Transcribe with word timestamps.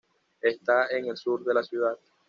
Está 0.41 0.87
en 0.97 1.05
el 1.11 1.15
sur 1.15 1.43
de 1.45 1.53
la 1.53 1.61
ciudad. 1.61 1.95